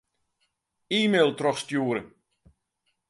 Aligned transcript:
E-mail 0.99 1.29
trochstjoere. 1.39 2.01